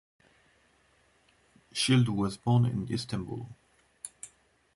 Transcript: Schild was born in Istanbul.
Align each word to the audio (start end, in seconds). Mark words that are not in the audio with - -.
Schild 1.71 2.09
was 2.09 2.35
born 2.35 2.65
in 2.65 2.87
Istanbul. 2.91 3.47